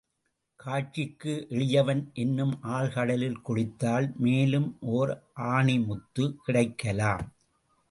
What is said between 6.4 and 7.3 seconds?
கிடைக்கலாம்.